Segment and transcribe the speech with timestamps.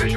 [0.00, 0.16] ，Share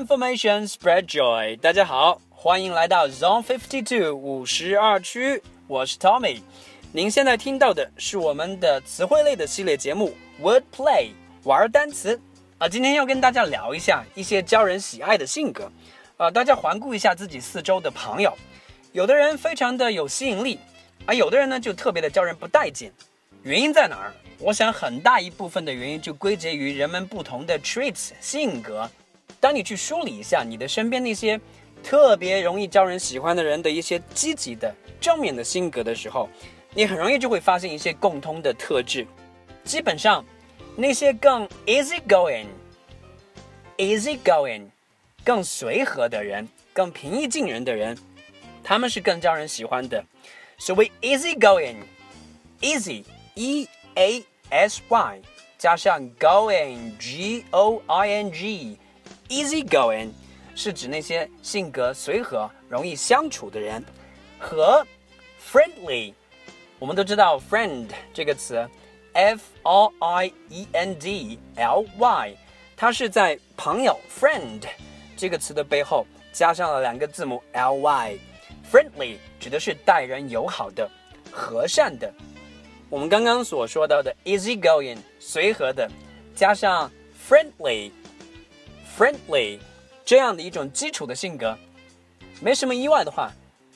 [0.00, 1.56] information, spread joy。
[1.58, 6.40] 大家好，欢迎来到 Zone Fifty Two 五十二区，我是 Tommy。
[6.90, 11.12] 您现在听到的是我们的词汇类的系列节目 Word Play
[11.44, 12.20] 玩单词
[12.58, 12.68] 啊。
[12.68, 15.70] 今天要跟大家聊一下一些招人喜爱的性格
[16.16, 16.30] 啊。
[16.30, 18.36] 大家环顾一下自己四周的朋友，
[18.92, 20.58] 有的人非常的有吸引力，
[21.06, 22.92] 而有的人呢就特别的招人不待见。
[23.42, 24.12] 原因在哪儿？
[24.38, 28.90] 我想很大一部分的原因就归结于人们不同的 traits 性格。
[29.40, 31.40] 当你去梳理一下你的身边那些
[31.82, 36.28] 特别容易招人喜欢的人的一些积极的、正面的性格的时候，
[36.74, 39.06] 你很容易就会发现一些共通的特质。
[39.64, 40.24] 基本上，
[40.76, 42.46] 那些更 easy going、
[43.76, 44.66] easy going、
[45.24, 47.96] 更随和的人、更平易近人的人，
[48.62, 50.04] 他们是更招人喜欢的。
[50.58, 55.20] 所谓 easy going，easy e a s y
[55.58, 58.78] 加上 going g o i n g。
[59.28, 60.10] Easy going
[60.54, 63.82] 是指那些性格随和、容易相处的人，
[64.38, 64.86] 和
[65.42, 66.12] friendly，
[66.78, 68.68] 我们都知道 friend 这个词
[69.14, 72.36] ，f r i e n d l y，
[72.76, 74.60] 它是在朋友 friend
[75.22, 78.18] 这个词的背后加上了两个字母 l y。
[78.68, 80.90] Friendly 指的是待人友好的、
[81.30, 82.12] 和善的。
[82.90, 85.88] 我们刚刚所说到的 easy going 随和的，
[86.34, 86.90] 加上
[87.28, 87.92] friendly。
[88.98, 89.60] friendly
[90.04, 91.56] 这样的一种基础的性格，
[92.40, 93.30] 没什么意外的话，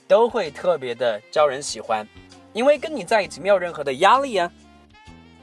[0.08, 2.04] 都会特别的招人喜欢，
[2.54, 4.50] 因为跟你在一起没有任何的压力啊。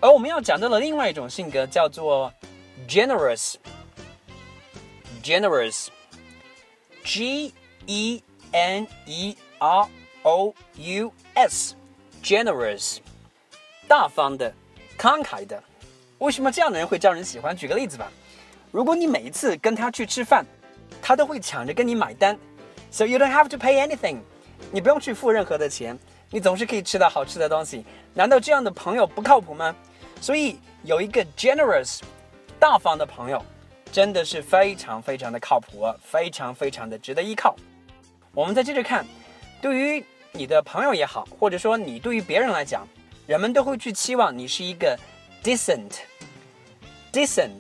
[0.02, 2.30] 而我们要讲到的另外一种性格叫做
[2.90, 3.54] generous
[5.24, 5.88] Generous,
[7.06, 7.54] G
[7.88, 8.22] E
[8.52, 9.88] N E R
[10.24, 11.76] O U S,
[12.22, 12.98] generous,
[13.88, 14.54] 大方的、
[14.98, 15.64] 慷慨的。
[16.18, 17.56] 为什么这样的人会招人喜欢？
[17.56, 18.12] 举个例子吧。
[18.70, 20.46] 如果你每一次跟他去吃饭，
[21.02, 22.38] 他都会抢着跟你买单
[22.92, 24.20] ，so you don't have to pay anything，
[24.72, 25.98] 你不用去付任何的钱，
[26.30, 27.86] 你总是可以吃到好吃的东西。
[28.14, 29.74] 难道这样的朋友不靠谱吗？
[30.20, 32.02] 所以有一个 generous，
[32.60, 33.44] 大方的朋友，
[33.94, 37.56] 真的是非常非常的靠谱，非常非常的值得依靠。
[38.34, 39.06] 我们再接着看，
[39.62, 42.88] 对于你的朋友也好，或者说你对于别人来讲，
[43.28, 44.98] 人们都会去期望你是一个
[45.44, 47.52] decent，decent。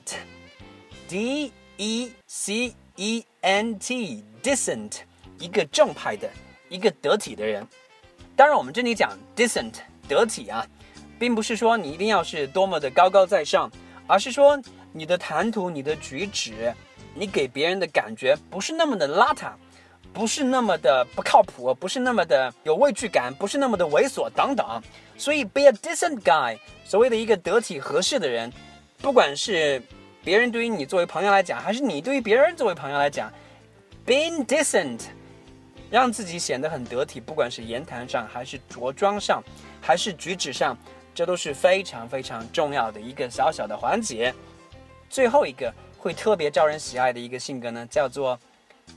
[1.07, 5.01] D E C E N T，decent，
[5.37, 6.27] 一个正派的，
[6.67, 7.67] 一个得体的人。
[8.35, 9.75] 当然，我们这里讲 decent，
[10.07, 10.65] 得体啊，
[11.19, 13.71] 并不是说你一定要是多么的高高在上，
[14.07, 14.59] 而是说
[14.93, 16.73] 你的谈吐、你的举止，
[17.13, 19.51] 你给别人的感觉不是那么的邋遢，
[20.13, 24.81] 不是那么的不靠谱，不是那么的有畏惧感，不是那么的猥琐等等。
[25.17, 28.49] 所以，be a decent guy，所谓的一个得体合适的人，
[29.01, 29.81] 不管是。
[30.25, 33.29] 别人对于你作为朋友来讲，还是你对于别人作为朋友来讲
[34.05, 35.01] ，being decent，
[35.91, 39.43] 让自己显得很得体，不管是言谈上，还是着装上，
[39.81, 40.77] 还是举止上，
[41.13, 44.33] 这都是非常非常重要的一个小小的环节。
[45.13, 48.39] 最后一个会特别招人喜爱的一个性格呢，叫做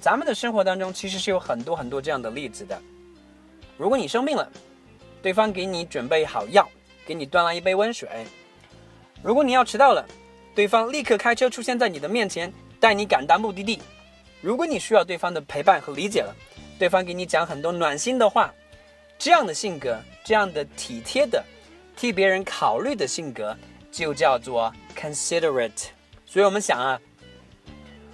[0.00, 2.80] 咱们的生活当中其实是有很多很多这样的例子的。
[3.76, 4.50] 如果你生病了，
[5.20, 6.66] 对方给你准备好药，
[7.04, 8.08] 给你端来一杯温水；
[9.22, 10.08] 如果你要迟到了，
[10.54, 12.50] 对方立刻开车出现在你的面前，
[12.80, 13.78] 带你赶到目的地；
[14.46, 16.32] 如果你需要对方的陪伴和理解了，
[16.78, 18.54] 对方给你讲很多暖心的话。
[19.18, 21.44] 这样的性格，这样的体贴的、
[21.96, 23.56] 替别人考虑的性格，
[23.90, 25.86] 就叫做 considerate。
[26.24, 26.96] 所以我们想啊。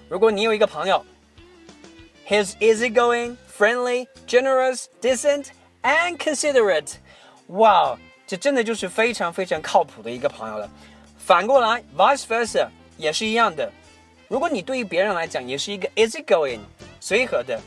[0.08, 1.04] 如果你有一个朋友
[2.26, 5.48] ，he's easygoing, friendly, generous, decent,
[5.82, 6.94] and considerate，
[7.48, 10.70] 哇，这真的就是非常非常靠谱的一个朋友了。
[11.18, 13.70] 反过来，vice versa 也是一样的。
[14.32, 16.60] 如果你对于别人来讲也是一个 easygoing，
[17.00, 17.60] 随和的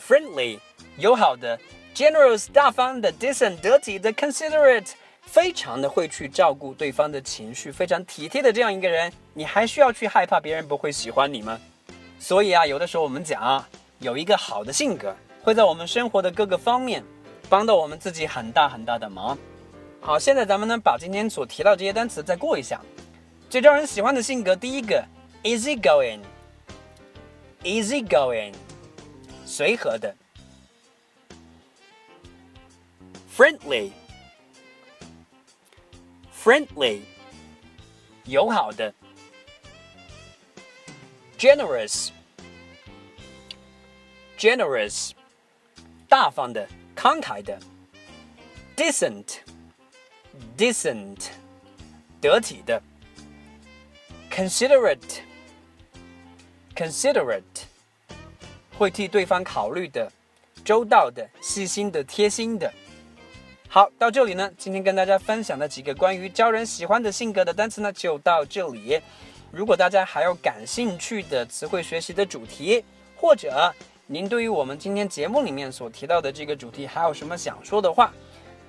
[0.00, 0.58] ，friendly，
[0.96, 1.60] 友好的
[1.94, 11.60] ，generous，大方的，decent，得体的，considerate，非常的会去照顾对方的情绪，非常体贴的这样一个人，你还需要去害怕别人不会喜欢你吗？
[12.18, 13.68] 所以啊，有的时候我们讲啊，
[13.98, 17.04] 有一个好的性格，会在我们生活的各个方面
[17.50, 19.36] 帮到我们自己很大很大的忙。
[20.00, 22.80] 好，现在咱们呢把今天所提到这些单词再过一下。
[23.50, 25.04] 最招人喜欢的性格，第一个
[25.45, 26.23] ，easy going，easy
[28.07, 28.53] going，
[29.45, 30.15] 随和的
[33.35, 33.91] friendly
[36.43, 37.01] friendly
[38.25, 38.93] 友好的
[41.37, 42.09] generous
[44.37, 45.11] generous
[46.07, 47.59] 大方的慷慨的
[48.75, 49.39] decent
[50.57, 51.29] decent
[52.19, 52.81] 得体的
[54.29, 55.21] considerate
[56.76, 57.40] Considerate
[58.76, 60.12] 会替对方考虑的
[60.62, 62.70] 周到的细心的贴心的
[63.68, 69.00] 好，到这里呢，今天跟大家分享的几个关于招人喜欢的性格的单词呢，就到这里。
[69.50, 72.84] 如果大家还有感兴趣的词汇学习的主题，
[73.16, 73.72] 或者
[74.06, 78.12] 您对于我们今天节目里面所提到的这个主题还有什么想说的话，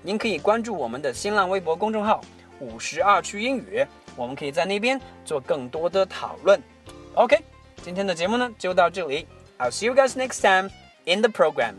[0.01, 2.21] 您可以关注我们的新浪微博公众号
[2.59, 3.85] “五十二区英语”，
[4.17, 6.61] 我们可以在那边做更多的讨论。
[7.13, 7.37] OK，
[7.82, 9.26] 今天的节目呢就到这里，
[9.58, 10.70] I'll see you guys next time
[11.04, 11.74] in the program.